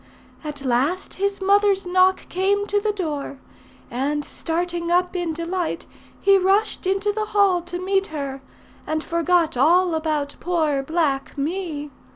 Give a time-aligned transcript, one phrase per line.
[0.43, 3.37] At last his mother's knock came to the door,
[3.91, 5.85] and starting up in delight,
[6.19, 8.41] he rushed into the hall to meet her,
[8.87, 11.91] and forgot all about poor black me.